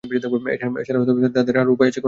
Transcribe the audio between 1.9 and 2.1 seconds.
কোনো?